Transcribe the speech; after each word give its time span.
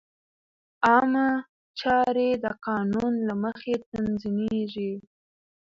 عامه 0.87 1.27
چارې 1.79 2.29
د 2.43 2.45
قانون 2.65 3.13
له 3.27 3.33
مخې 3.43 3.73
تنظیمېږي. 3.91 4.91